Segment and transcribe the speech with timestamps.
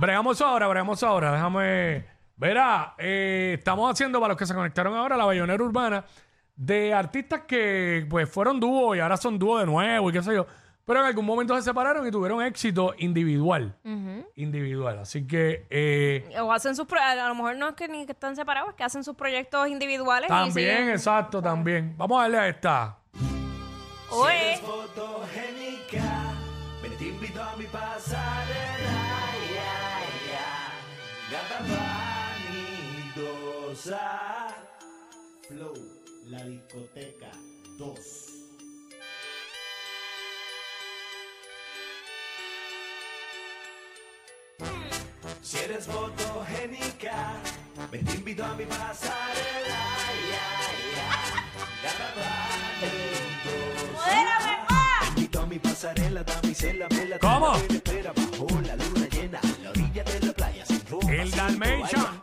[0.00, 1.32] Bregamos ahora, bregamos ahora.
[1.32, 2.04] Déjame.
[2.36, 6.04] Verá, eh, estamos haciendo para los que se conectaron ahora la bayonera urbana
[6.54, 10.34] de artistas que pues fueron dúo y ahora son dúo de nuevo y qué sé
[10.34, 10.46] yo.
[10.84, 13.74] Pero en algún momento se separaron y tuvieron éxito individual.
[14.36, 14.98] Individual.
[15.00, 18.12] Así que eh, O hacen sus pro- a lo mejor no es que ni que
[18.12, 20.90] están separados, es que hacen sus proyectos individuales y también, siguen.
[20.90, 21.94] exacto, también.
[21.96, 22.98] Vamos a darle a esta.
[24.10, 26.32] Oye, fotogénica,
[26.82, 27.95] ven te invito a mi pasarela,
[33.76, 34.54] vanidosa.
[35.48, 35.74] Flow,
[36.26, 37.30] la discoteca
[37.78, 38.32] 2.
[45.42, 47.34] Si eres fotogénica,
[47.90, 49.80] ven te invito a mi pasarela,
[51.82, 52.14] gata
[52.80, 54.04] vanidosa.
[55.00, 57.54] Te invito a mi pasarela, damisela, vela, ¿Cómo?
[57.54, 61.12] espera bajo la luna llena, a la orilla de la playa sin ropa.
[61.12, 62.22] El sin Dalmatian.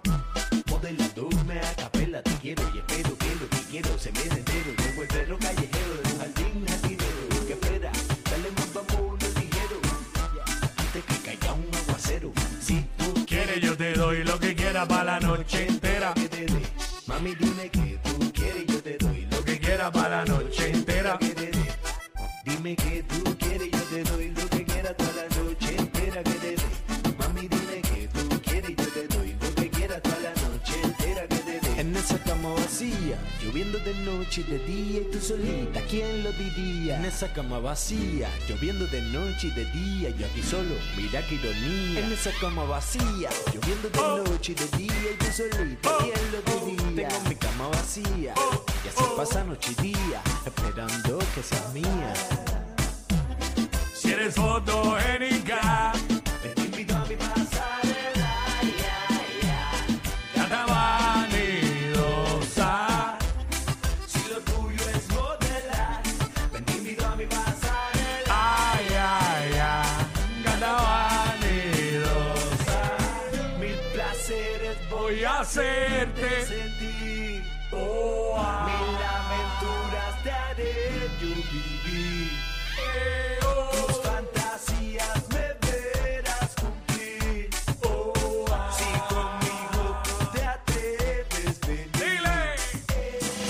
[14.83, 16.13] Quiera para la noche entera.
[16.13, 16.61] que te dé,
[17.07, 21.17] mami dime que tú quieres, yo te doy lo que quiera para la noche entera.
[21.17, 21.73] que te dé.
[22.45, 23.22] Dime que tú
[34.05, 36.97] noche y de día y tú solita, ¿quién lo diría?
[36.97, 41.35] En esa cama vacía, lloviendo de noche y de día, yo aquí solo, mira qué
[41.35, 42.05] ironía.
[42.05, 46.41] En esa cama vacía, lloviendo de noche y de día y tú solita, ¿quién lo
[46.75, 47.07] diría?
[47.07, 48.33] Tengo mi cama vacía,
[48.83, 52.13] y así pasa noche y día, esperando que seas mía.
[53.95, 55.93] Si eres fotogénica,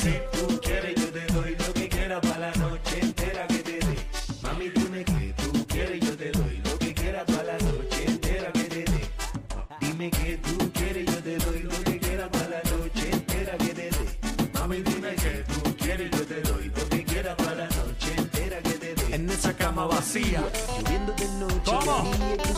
[0.04, 0.43] Si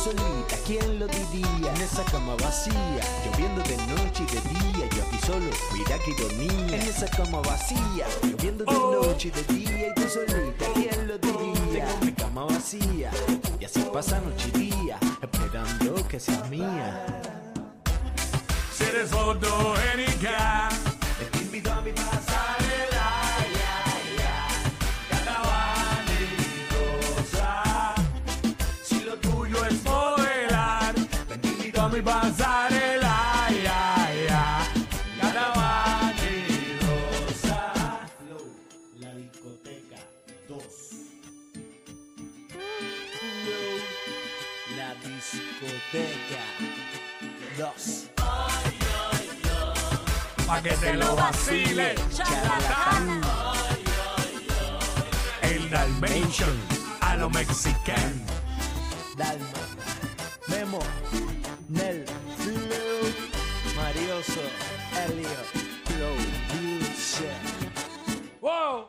[0.06, 1.74] solita, ¿quién lo diría?
[1.74, 6.12] En esa cama vacía, lloviendo de noche y de día, yo aquí solo, mira qué
[6.12, 6.76] ironía.
[6.76, 11.18] En esa cama vacía, lloviendo de noche y de día y tú solita, ¿quién lo
[11.18, 11.88] diría?
[11.88, 13.10] Tengo mi cama vacía,
[13.60, 17.22] y así pasa noche y día, esperando que seas mía.
[18.76, 20.70] Si eres fotogénica,
[21.18, 21.26] Te
[31.96, 34.44] mi pasarela, ya, ya,
[35.22, 36.92] gata vanidosa.
[38.20, 38.48] Flow,
[39.00, 40.00] la discoteca
[40.48, 40.64] 2.
[44.78, 46.44] La discoteca
[47.58, 48.12] 2.
[50.48, 53.22] Pa' que te lo vacile, charlatán.
[55.42, 56.58] El Dalmatian,
[57.00, 58.26] a lo mexicano.
[59.16, 59.65] Dalma,
[65.06, 66.16] Flow,
[66.52, 67.30] Dulce.
[68.42, 68.86] ¡Wow!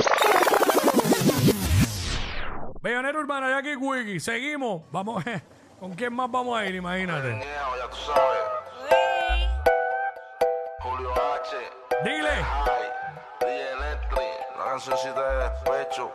[2.81, 4.19] Bellonero Urbano, Jackie Wiki.
[4.19, 4.83] Seguimos.
[4.91, 5.23] Vamos,
[5.79, 6.75] ¿con quién más vamos a ir?
[6.77, 7.39] Imagínate.
[7.39, 8.41] Ya tú sabes.
[10.81, 11.57] Julio H.
[12.05, 12.31] Dile.
[12.31, 12.89] Ay,
[13.41, 14.59] DJ Electric.
[14.59, 16.13] La cancioncita de despecho.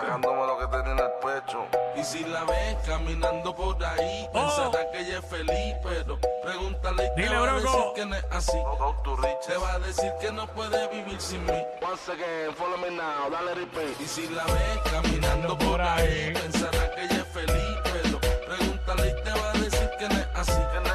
[0.00, 1.66] Sacándome lo que tenía en el pecho.
[1.96, 7.14] Y si la ves caminando por ahí, pensará que ella es feliz, pero pregúntale y
[7.16, 8.58] te Dile, va a decir que no es así.
[9.46, 11.64] Te va a decir que no puede vivir sin mí.
[11.82, 13.28] Once again, follow me now.
[13.28, 14.00] Dale repeat.
[14.00, 19.24] Y si la ves caminando por ahí, pensará que ella es feliz, pero pregúntale y
[19.24, 20.52] te va a decir que no es así.
[20.52, 20.87] Que no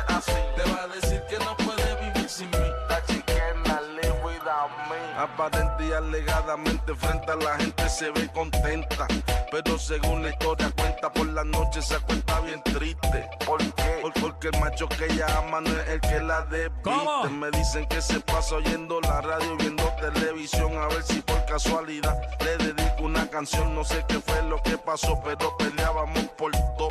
[5.23, 9.07] Aparente y alegadamente frente a la gente se ve contenta.
[9.51, 13.29] Pero según la historia cuenta, por la noche se cuenta bien triste.
[13.45, 14.01] ¿Por qué?
[14.19, 16.45] Porque el macho que ella ama no es el que la
[16.83, 17.21] ¿Cómo?
[17.23, 17.29] despiste.
[17.29, 20.75] Me dicen que se pasa oyendo la radio, viendo televisión.
[20.77, 23.73] A ver si por casualidad le dedico una canción.
[23.73, 26.89] No sé qué fue lo que pasó, pero peleábamos por todo.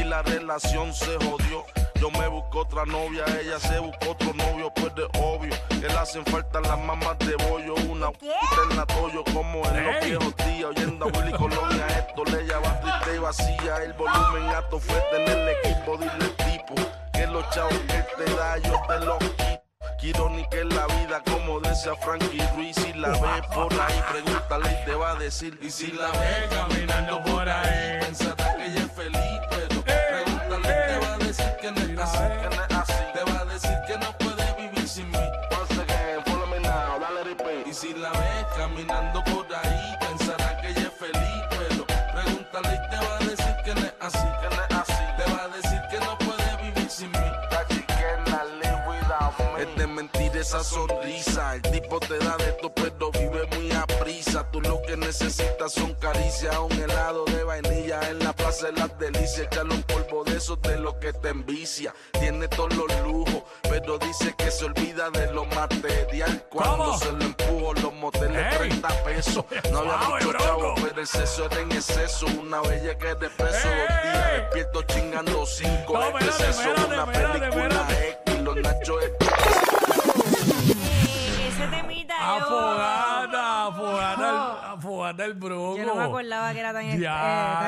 [0.00, 1.66] Y la relación se jodió.
[2.04, 5.94] Yo me busco otra novia, ella se buscó otro novio, pues de obvio que le
[5.94, 11.08] hacen falta las mamás de bollo, una alternatorio como en los viejos días, oyendo a
[11.08, 15.96] Willy Colonia, esto le llama triste y vacía, el volumen alto fue tener el equipo,
[15.96, 16.74] dile tipo
[17.14, 19.64] que los chavos que te da yo te los quito.
[19.98, 24.70] Quiero ni que la vida, como decía Frankie Ruiz, si la ves por ahí, pregúntale
[24.70, 25.58] y te va a decir.
[25.62, 28.00] Y si la ves caminando por ahí.
[28.00, 29.23] Pensará que ella es feliz,
[31.64, 32.18] que no es así.
[32.18, 33.04] que no es así.
[33.14, 35.26] Te va a decir que no puede vivir sin mí.
[35.58, 37.66] Once again, follow me now, dale repeat.
[37.66, 42.90] Y si la ves caminando por ahí, pensará que ella es feliz, pero pregúntale y
[42.90, 44.28] te va a decir que no es así.
[44.40, 45.04] Que no es así.
[45.16, 47.28] Te va a decir que no puede vivir sin mí.
[47.50, 47.68] That
[48.60, 49.62] live without me.
[49.62, 51.54] Es de mentir esa sonrisa.
[51.54, 53.03] El tipo te da de esto, pero
[54.04, 54.46] prisa.
[54.50, 56.56] Tú lo que necesitas son caricias.
[56.58, 59.46] Un helado de vainilla en la plaza de las delicias.
[59.46, 61.94] Echarle un polvo de esos de lo que te envicia.
[62.20, 66.44] Tiene todos los lujos, pero dice que se olvida de lo material.
[66.50, 66.98] Cuando ¿Cómo?
[66.98, 68.58] se lo empujo, los moteles Ey.
[68.68, 69.44] 30 pesos.
[69.72, 72.26] No había mucho chavo, pero el sexo era en exceso.
[72.40, 73.68] Una bella que de peso.
[73.68, 75.94] Dos días despierto chingando cinco.
[75.94, 77.86] No, Este espérate, sexo, espérate, una espérate, película.
[78.26, 79.10] X, los nachos es
[80.76, 81.66] Eh, ese
[83.70, 84.12] temita yo- Afogada,
[84.52, 85.76] afogada, afogada el brujo.
[85.76, 86.98] Yo no me acordaba que era tan, eh, tan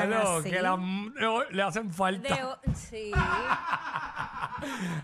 [0.09, 0.49] Diablo, así.
[0.49, 2.35] que la- le, le hacen falta.
[2.35, 3.11] De o- sí.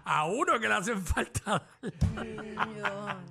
[0.06, 1.62] A uno que le hacen falta.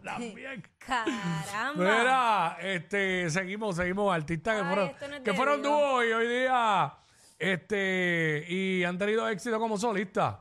[0.05, 0.63] También.
[0.79, 1.75] Caramba.
[1.77, 4.13] Mira, este, seguimos, seguimos.
[4.15, 6.93] Artistas que Ay, fueron, esto no es que fueron dúos y hoy día,
[7.39, 10.37] este, y han tenido éxito como solistas.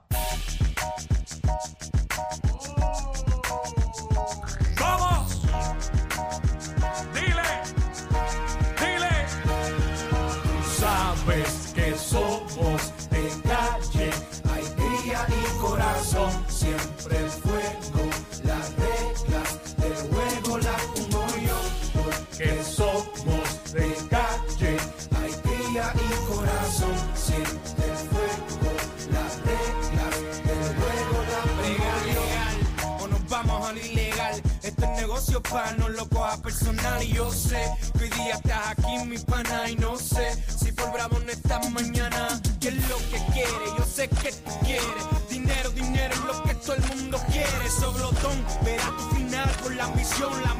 [35.77, 37.03] No lo coja personal.
[37.03, 37.62] Y yo sé
[37.98, 39.69] que hoy día estás aquí, mi pana.
[39.69, 42.42] Y no sé si por bravo no estás mañana.
[42.59, 43.65] ¿Qué es lo que quiere?
[43.77, 45.03] Yo sé que tú quieres.
[45.30, 47.69] Dinero, dinero es lo que todo el mundo quiere.
[47.69, 50.42] Soblotón, verás tu final por la ambición.
[50.44, 50.51] La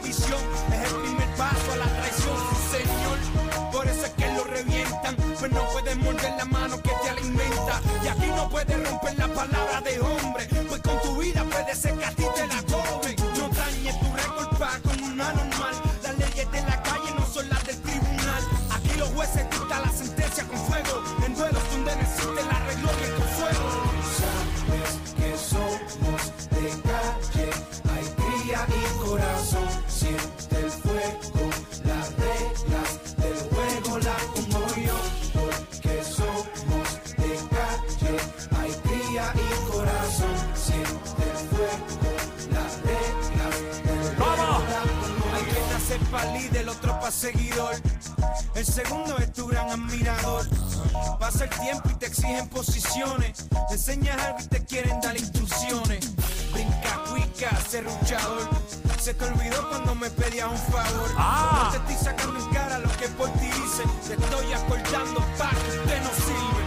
[46.22, 47.76] quien nace pa' líder, pa' seguidor.
[48.56, 50.48] El segundo es tu gran admirador.
[51.20, 53.48] Pasa el tiempo y te exigen posiciones.
[53.70, 56.16] Te enseñas algo y te quieren dar instrucciones.
[56.52, 58.50] Brinca, cuica, serruchador.
[59.00, 61.10] Se te olvidó cuando me pedías un favor.
[61.18, 61.64] Ah.
[61.64, 63.84] No te estoy sacando en cara lo que por ti hice.
[64.08, 66.61] Te estoy acordando pa' que usted no sirve.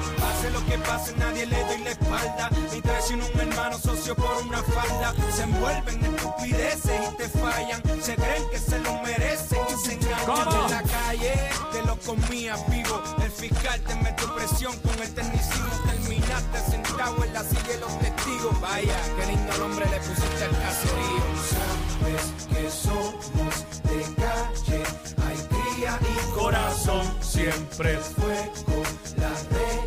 [0.44, 2.50] Pase lo que pase, nadie le doy la espalda.
[2.76, 5.14] Y traiciona un hermano socio por una falda.
[5.34, 7.82] Se envuelven en estupideces y te fallan.
[8.02, 10.26] Se creen que se lo merecen y se engañan.
[10.26, 10.64] ¿Cómo?
[10.66, 11.32] En la calle
[11.72, 13.02] te lo comías vivo.
[13.24, 15.70] El fiscal te metió presión con el tecnicismo.
[15.86, 18.60] Terminaste sentado en la silla de los testigos.
[18.60, 21.24] Vaya, qué lindo nombre le pusiste al caserío.
[21.48, 24.82] Sabes que somos de calle,
[25.26, 28.82] hay cría y corazón, siempre fuego,
[29.16, 29.83] las reglas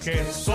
[0.00, 0.49] porque somos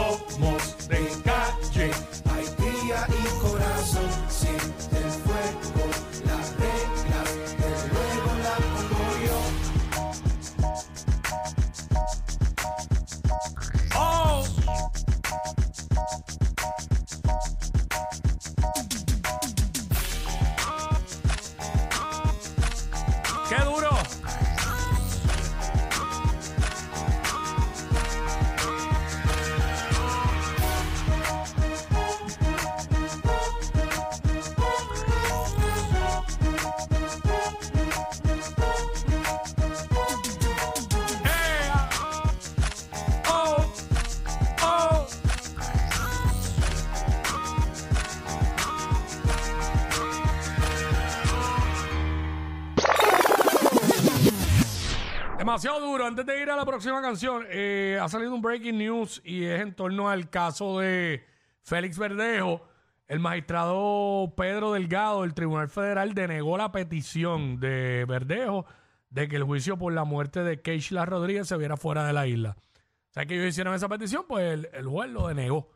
[55.45, 56.07] demasiado duro.
[56.07, 59.61] Antes de ir a la próxima canción, eh, ha salido un breaking news y es
[59.61, 61.23] en torno al caso de
[61.61, 62.67] Félix Verdejo.
[63.07, 68.65] El magistrado Pedro Delgado del Tribunal Federal denegó la petición de Verdejo
[69.11, 72.25] de que el juicio por la muerte de Keishla Rodríguez se viera fuera de la
[72.25, 72.57] isla.
[72.57, 75.69] O sea que ellos hicieron esa petición, pues el, el juez lo denegó.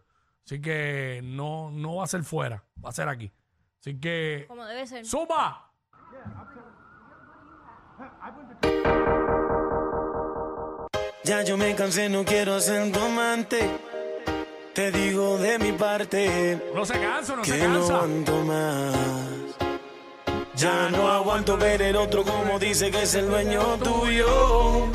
[0.46, 3.32] Así que no, no va a ser fuera, va a ser aquí.
[3.80, 4.46] Así que.
[4.48, 5.06] Como debe ser.
[5.06, 5.72] ¡Suba!
[11.30, 13.60] Ya yo me cansé, no quiero ser tu amante.
[14.74, 17.96] Te digo de mi parte No se cansa, no se que no cansa.
[17.98, 18.96] aguanto más.
[20.56, 24.88] Ya no aguanto ver el otro como dice que es el dueño tuyo.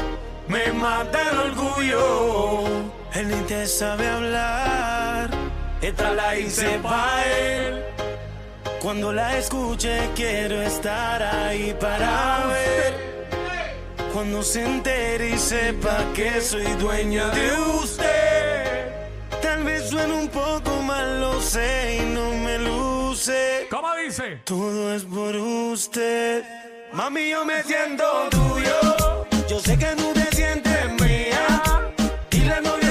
[0.48, 2.64] Me mata el orgullo.
[3.12, 5.30] Él ni te sabe hablar.
[5.80, 7.84] Esta la hice pa' él.
[8.82, 13.13] Cuando la escuche quiero estar ahí para ver.
[14.14, 17.52] Cuando se entere y sepa que soy dueño de
[17.82, 18.92] usted.
[19.42, 23.66] Tal vez suene un poco mal, lo sé y no me luce.
[23.68, 24.38] ¿Cómo dice?
[24.44, 26.44] Todo es por usted.
[26.92, 29.26] Mami, yo me siento tuyo.
[29.48, 31.82] Yo sé que tú te sientes mía.
[32.30, 32.83] Y la novia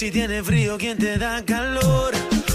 [0.00, 2.14] si tienes frío, ¿quién te da calor?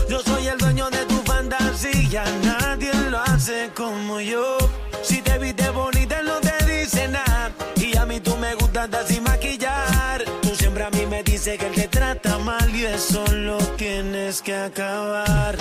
[0.10, 4.58] Yo soy el dueño de tu fantasía, nadie lo hace como yo.
[5.04, 7.52] Si te viste bonita, no te dice nada.
[7.75, 10.24] Y a mí tú me gustas sin maquillar.
[10.42, 14.42] Tú siempre a mí me dices que él te trata mal y eso lo tienes
[14.42, 15.56] que acabar.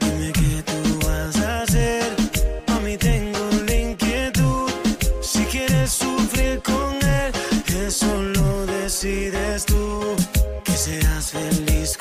[0.00, 2.16] Dime qué tú vas a hacer.
[2.68, 4.70] A mí tengo la inquietud.
[5.20, 7.30] Si quieres sufrir con él,
[7.86, 10.16] eso lo decides tú.
[10.90, 11.96] Serás feliz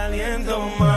[0.00, 0.89] caliento más.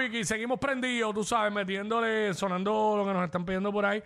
[0.00, 4.02] Quickie, seguimos prendidos, tú sabes, metiéndole, sonando lo que nos están pidiendo por ahí.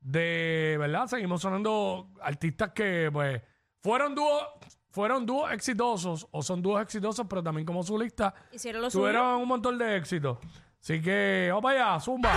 [0.00, 3.40] De verdad, seguimos sonando artistas que, pues,
[3.82, 4.44] fueron dúos,
[4.90, 9.02] fueron dúos exitosos, o son dúos exitosos, pero también como su lista, Hicieron lo suyo.
[9.04, 10.38] tuvieron un montón de éxitos.
[10.80, 12.32] Así que, vamos para allá, zumba.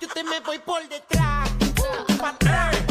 [0.00, 1.50] Yo, te me voy por detrás.
[2.20, 2.83] Pa' atrás.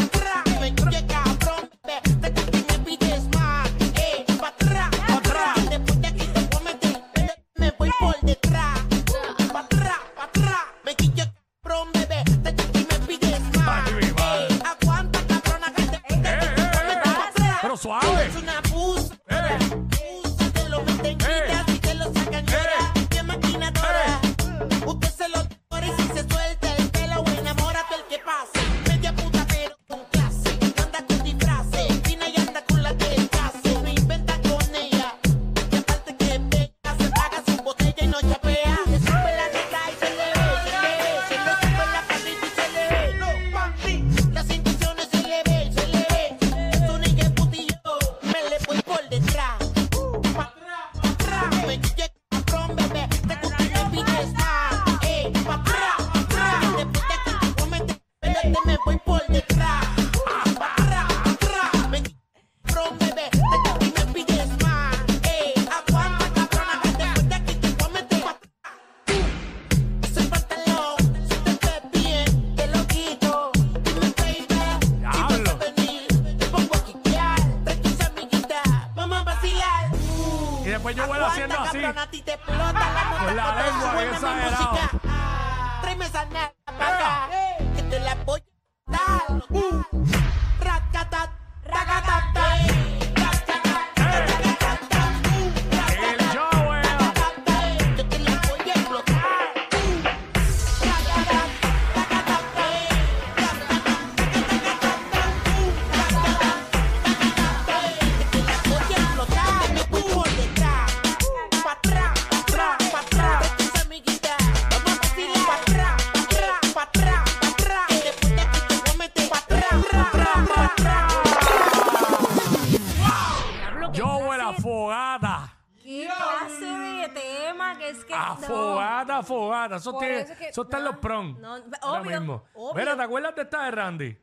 [130.54, 131.38] Eso está en no, los prom.
[131.42, 132.44] no, ahora obvio, mismo.
[132.54, 132.74] obvio.
[132.84, 134.18] Mira, ¿te acuerdas de esta de Randy?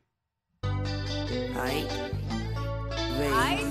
[1.61, 1.87] Ay,
[3.37, 3.65] Ay,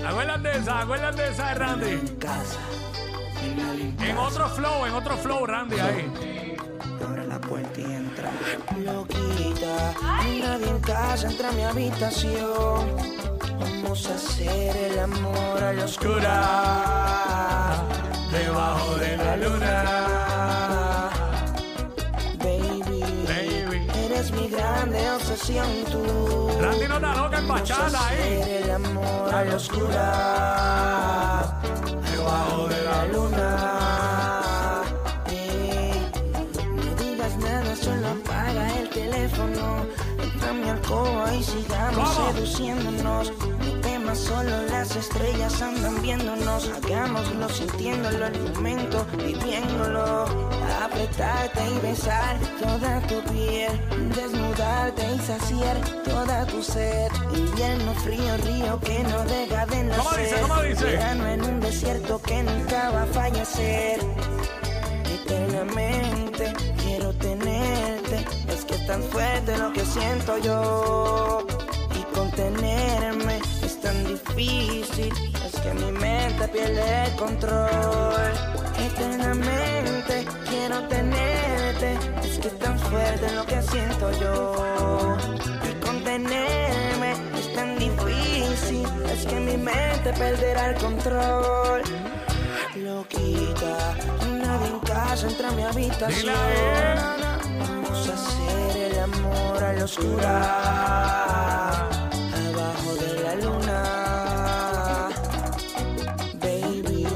[0.00, 0.64] ¿Te acuerdas de esa?
[0.78, 2.16] ¿Te acuerdas de esa de Randy?
[2.18, 2.58] casa,
[4.00, 6.12] En otro flow, en otro flow, Randy ahí.
[7.06, 8.30] abre la puerta y entra.
[8.78, 9.92] Loquita,
[10.40, 12.96] nadie en casa, entra a mi habitación.
[13.60, 16.32] Vamos a hacer el amor a la oscura,
[18.32, 20.01] Debajo de la luna.
[25.42, 26.48] Obsesión, tú.
[26.60, 28.42] Randy no está loca en bachata ahí.
[28.62, 30.02] el amor a la oscura,
[32.10, 34.82] debajo de la luna.
[35.28, 36.10] Ey,
[36.76, 39.84] no digas nada, solo apaga el teléfono.
[40.22, 42.32] Entra a mi alcoba y sigamos ¿Cómo?
[42.32, 43.32] seduciéndonos.
[43.64, 46.68] Mi tema solo las estrellas andan viéndonos.
[46.68, 50.26] Hagámoslo sintiéndolo al momento, viviéndolo.
[50.84, 53.80] Apretarte y besar toda tu piel.
[54.96, 57.08] Desnudarte y saciar toda tu sed.
[57.34, 60.02] Invierno frío, río que no deja de nacer.
[60.02, 60.40] ¿Cómo dice?
[60.40, 60.84] ¿Cómo dice?
[60.84, 64.00] Verano en un desierto que nunca va a fallecer.
[65.14, 66.52] Eternamente
[66.82, 68.24] quiero tenerte.
[68.48, 71.46] Es que es tan fuerte lo que siento yo.
[71.98, 75.12] Y contenerme es tan difícil.
[75.46, 78.32] Es que mi mente pierde el control.
[78.78, 81.98] Eternamente quiero tenerte.
[82.22, 84.71] Es que es tan fuerte lo que siento yo.
[86.12, 88.84] Es tan difícil.
[89.10, 91.80] Es que mi mente perderá el control.
[92.76, 93.96] Loquita,
[94.42, 96.34] nadie en casa entra a mi habitación.
[97.60, 101.88] Vamos a hacer el amor a la oscura,
[102.46, 105.08] abajo de la luna.
[106.42, 107.06] Baby,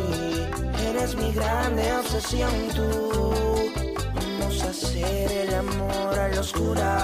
[0.89, 3.71] eres mi grande obsesión, tú.
[4.15, 6.97] Vamos a hacer el amor a la oscura,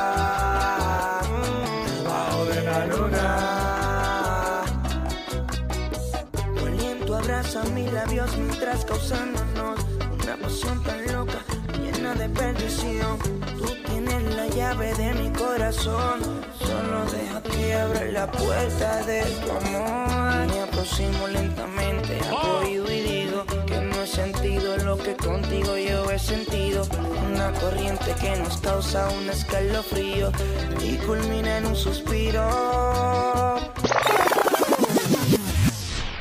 [2.86, 4.62] la luna.
[6.64, 9.80] Oliento abraza mis labios mientras causándonos
[10.22, 11.38] una pasión tan loca,
[11.80, 13.18] llena de perdición.
[13.58, 16.20] Tú tienes la llave de mi corazón,
[16.58, 20.46] solo deja que abra la puerta de tu amor.
[20.48, 23.00] Me aproximo lentamente a tu oído y
[23.66, 26.84] que no he sentido lo que contigo yo he sentido.
[27.32, 30.30] Una corriente que nos causa un escalofrío
[30.82, 32.48] y culmina en un suspiro.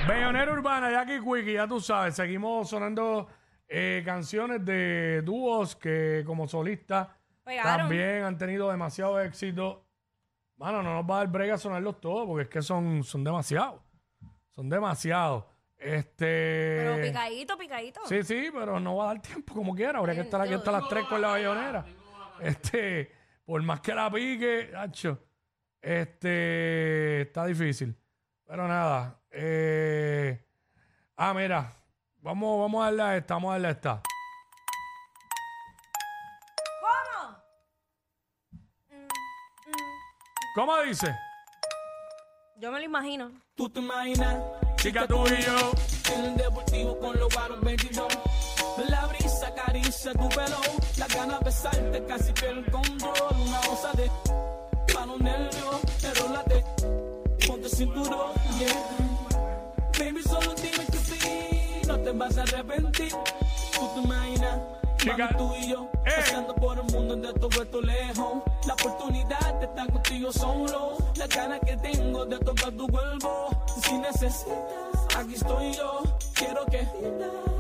[0.08, 3.28] Bellonera Urbana, Jackie Quickie, ya tú sabes, seguimos sonando
[3.68, 7.08] eh, canciones de dúos que como solistas
[7.44, 7.78] Pegaron.
[7.88, 9.86] también han tenido demasiado éxito.
[10.58, 13.82] Mano, no nos va a dar brega sonarlos todos porque es que son, son demasiados.
[14.54, 15.46] Son demasiados.
[15.82, 16.76] Este.
[16.78, 18.02] pero picadito, picadito.
[18.06, 19.98] Sí, sí, pero no va a dar tiempo como quiera.
[19.98, 21.84] Habría que estar aquí hasta las 3 con la bayonera.
[22.40, 23.12] Este,
[23.44, 25.18] por más que la pique, hacho,
[25.82, 27.96] este, está difícil.
[28.46, 29.20] Pero nada.
[29.32, 30.46] eh,
[31.18, 31.74] ah, mira.
[32.18, 34.02] Vamos, vamos a darle a esta, vamos a darle a esta.
[36.80, 37.38] ¿Cómo?
[40.54, 41.16] ¿Cómo dice?
[42.58, 43.32] Yo me lo imagino.
[43.56, 44.36] Tú te imaginas
[44.82, 45.72] Chica, tú y yo.
[46.12, 48.08] en el deportivo con los varos 22.
[48.90, 50.58] La brisa acaricia tu pelo,
[50.98, 53.36] la gana besarte casi pierdo el control.
[53.48, 54.10] Una cosa de
[54.96, 56.66] mano nervio, enrólate,
[57.46, 58.74] ponte cinturón, yeah.
[60.00, 63.12] Baby, solo dime que sí, no te vas a arrepentir.
[63.74, 64.58] Tú te imaginas,
[65.06, 66.12] mami, tú y yo, eh.
[66.16, 68.44] paseando por el mundo de todo esto lejos.
[68.68, 73.50] La oportunidad de estar contigo solo, la ganas que tengo de tocar tu cuerpo.
[73.84, 76.04] Si necesitas, aquí estoy yo.
[76.34, 76.88] Quiero que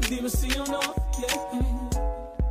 [0.09, 0.79] dime si o no,
[1.19, 1.71] yeah.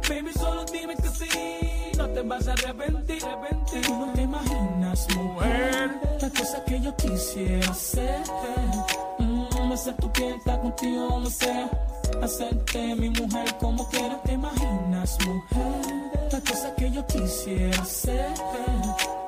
[0.08, 3.24] Baby, solo dime que sí, no te vas a arrepentir.
[3.24, 3.82] arrepentir.
[3.82, 8.22] Tú no te imaginas, mujer, las cosas que yo quisiera hacer.
[9.80, 11.70] Ser tu clienta contigo donde sea.
[12.22, 14.20] Hacerte mi mujer como quiera.
[14.24, 16.28] ¿Te imaginas, mujer?
[16.30, 18.28] Las cosas que yo quisiera hacer.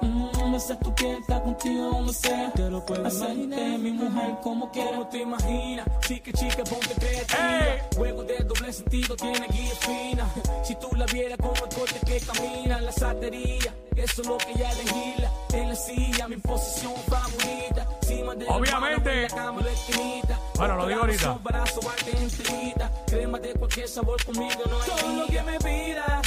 [0.02, 2.52] Mm, ser tu clienta contigo donde sea.
[2.52, 4.90] Te lo puedo Hacerte mi mujer como quiera.
[4.90, 5.86] ¿Cómo te imaginas?
[6.00, 7.88] Chica, chica, ponte creativa.
[7.96, 10.28] Juego de doble sentido tiene guía fina.
[10.64, 14.50] Si tú la vieras como el corte que camina la satería, eso es lo que
[14.52, 15.30] ella legisla.
[15.52, 17.86] En la silla, mi posición favorita.
[18.02, 19.26] Encima de la Obviamente.
[19.26, 20.38] esquinita.
[20.56, 21.22] Bueno, lo digo ahorita.
[21.22, 22.90] Son para sobarte en tirita.
[23.06, 26.22] Crema de cualquier sabor conmigo no hay Todo lo que me pida.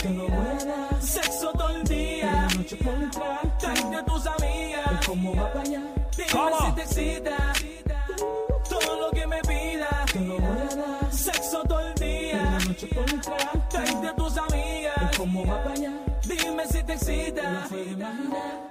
[1.02, 2.48] Sexo todo el día.
[2.48, 5.06] A tus amigas.
[5.06, 5.82] ¿Cómo va para allá?
[6.18, 6.66] Dime ¿Cómo?
[6.66, 7.54] si te excita.
[8.70, 10.06] Todo lo que me pida.
[11.12, 12.58] Sexo todo el día.
[12.58, 15.18] A tus amigas.
[15.18, 16.15] ¿Cómo va para allá?
[17.06, 17.68] Te excita.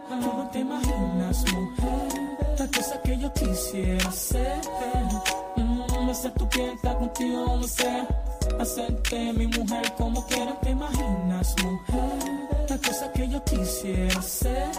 [0.08, 2.58] Tú no te imaginas, mujer.
[2.58, 4.60] Las cosas que yo quisiera hacer.
[5.56, 8.08] Mm, hacer tu clienta contigo donde sea.
[8.58, 10.58] Hacerte mi mujer como quiera.
[10.60, 12.68] ¿Te imaginas, mujer?
[12.68, 14.70] Las cosas que yo quisiera hacer.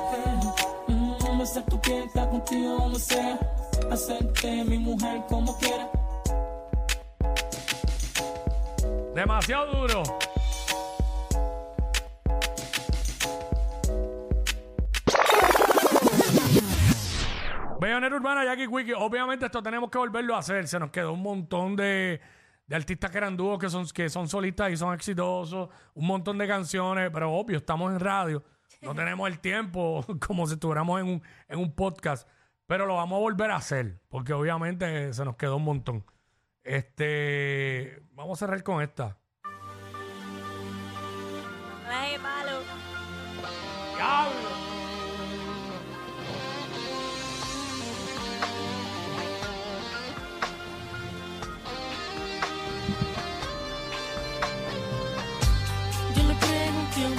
[0.88, 3.40] Mm, hacer tu clienta contigo donde sea.
[3.90, 5.90] Hacerte mi mujer como quiera.
[9.14, 10.04] Demasiado duro.
[17.86, 18.96] Bellonera Urbana, Jackie Quickie.
[18.96, 20.68] Obviamente esto tenemos que volverlo a hacer.
[20.68, 22.20] Se nos quedó un montón de,
[22.66, 25.70] de artistas que eran dúos, que son, que son solistas y son exitosos.
[25.94, 27.12] Un montón de canciones.
[27.14, 28.44] Pero obvio, estamos en radio.
[28.82, 32.28] No tenemos el tiempo como si estuviéramos en un, en un podcast.
[32.66, 34.02] Pero lo vamos a volver a hacer.
[34.10, 36.04] Porque obviamente se nos quedó un montón.
[36.64, 38.02] Este...
[38.14, 39.16] Vamos a cerrar con esta.
[41.88, 42.62] Ay, palo.
[43.96, 44.65] ¡Diablo!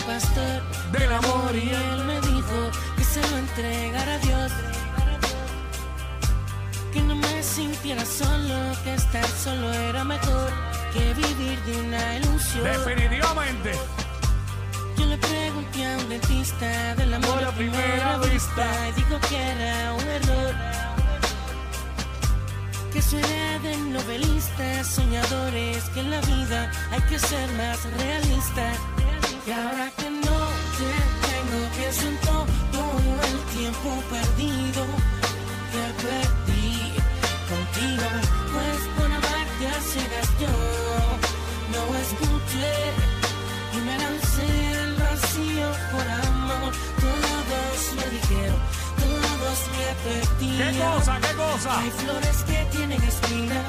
[0.07, 4.53] Pastor Del amor y él me dijo que se lo entregara a Dios.
[6.93, 10.51] Que no me sintiera solo, que estar solo era mejor
[10.93, 12.65] que vivir de una ilusión.
[12.65, 13.73] Definitivamente.
[14.97, 19.93] Yo le pregunté a un dentista del amor a primera vista y dijo que era
[19.93, 20.55] un error.
[22.93, 28.73] Que eso era de novelistas, soñadores, que en la vida hay que ser más realista.
[29.47, 30.39] Y ahora que no
[30.77, 30.91] te
[31.29, 32.47] tengo, pienso en todo
[33.29, 34.83] el tiempo perdido
[35.71, 36.75] que perdí
[37.47, 38.09] contigo.
[38.53, 40.55] Pues por amarte a ciegas yo
[41.75, 42.75] no escuché
[43.73, 46.73] y me lancé al vacío por amor.
[46.99, 48.61] Todos me dijeron,
[48.99, 50.75] todos me advertían.
[50.75, 51.21] ¿Qué cosa?
[51.21, 51.79] ¿Qué cosa?
[51.79, 53.63] Hay flores que tienen espina.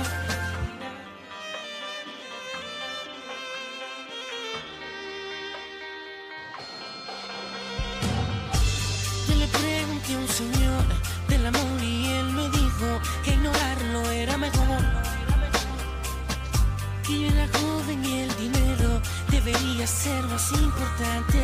[19.88, 21.40] Ser más importante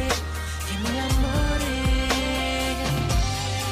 [0.68, 1.60] que mi amor.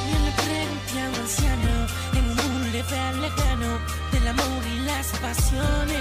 [0.10, 1.74] Yo le pregunté a un anciano
[2.14, 3.72] en un real lejano
[4.12, 6.00] del amor y las pasiones.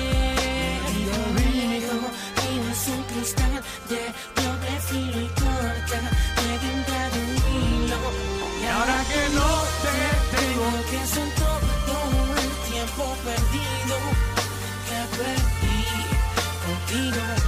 [1.35, 1.97] Me dijo
[2.37, 3.55] que es un cristal
[3.89, 4.03] de
[4.41, 6.01] doble filo y corta,
[7.11, 8.01] de un hilo.
[8.63, 9.51] Y ahora que no
[9.83, 9.95] te
[10.37, 12.13] tengo, pienso en todo
[12.45, 13.97] el tiempo perdido
[14.87, 15.79] que perdí
[16.65, 17.40] contigo.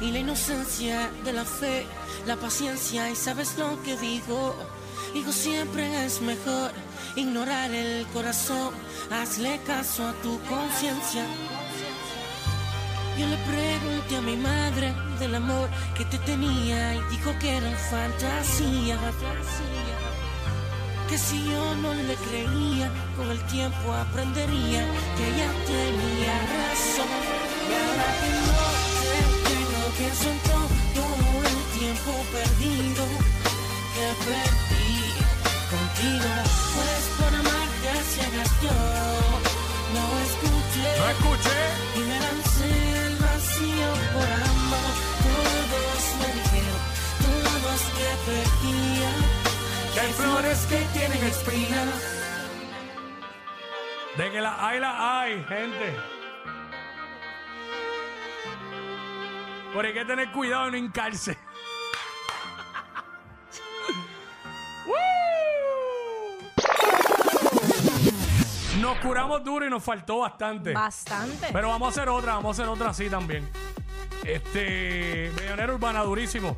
[0.00, 1.86] Y la inocencia de la fe,
[2.26, 4.54] la paciencia y sabes lo que digo.
[5.14, 6.70] Hijo, siempre es mejor
[7.16, 8.72] ignorar el corazón,
[9.10, 11.24] hazle caso a tu conciencia.
[13.18, 17.70] Yo le pregunté a mi madre del amor que te tenía y dijo que era
[17.90, 18.96] fantasía.
[21.08, 27.08] Que si yo no le creía, con el tiempo aprendería que ella tenía razón.
[27.68, 28.67] Y ahora que no
[30.08, 33.04] pienso en todo el tiempo perdido
[33.94, 34.96] que perdí
[35.72, 36.32] contigo.
[36.74, 38.78] Pues por amarte ciegas yo
[39.96, 40.88] no escuché.
[40.98, 41.60] No escuché.
[41.96, 42.72] Y me lancé
[43.06, 44.92] al vacío por amor.
[45.26, 46.80] Todos me dijeron,
[47.26, 49.10] todos que perdía.
[49.92, 51.88] Que hay flores que tienen espinas.
[54.16, 56.17] De que la hay, la hay, gente.
[59.78, 61.38] Pero hay que tener cuidado de no hincarse.
[68.80, 70.72] Nos curamos duro y nos faltó bastante.
[70.72, 71.50] Bastante.
[71.52, 73.48] Pero vamos a hacer otra, vamos a hacer otra así también.
[74.24, 76.56] Este, Millonero Urbana, durísimo.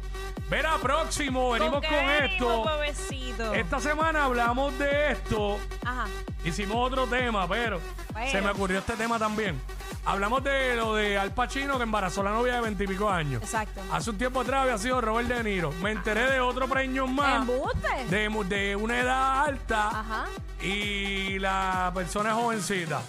[0.48, 2.64] Verá, próximo, venimos con esto.
[2.64, 3.52] bebecito?
[3.52, 5.58] Esta semana hablamos de esto.
[5.84, 6.06] Ajá.
[6.42, 7.82] Hicimos otro tema, pero,
[8.14, 8.30] Bueno.
[8.30, 9.60] se me ocurrió este tema también.
[10.04, 13.42] Hablamos de lo de Al Pacino que embarazó a la novia de veintipico años.
[13.42, 13.80] Exacto.
[13.92, 15.72] Hace un tiempo atrás había sido Robert De Niro.
[15.82, 17.40] Me enteré de otro preñón más.
[17.42, 18.06] Embuste.
[18.08, 20.24] De, de una edad alta Ajá.
[20.62, 23.02] y la persona es jovencita.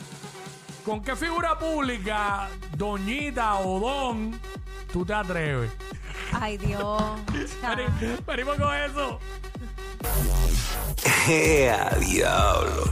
[0.85, 4.39] ¿Con qué figura pública, doñita o don,
[4.91, 5.71] tú te atreves?
[6.33, 7.01] Ay, Dios.
[7.61, 9.19] Veni- Venimos con eso.
[11.29, 12.91] ¡Ea, diablo!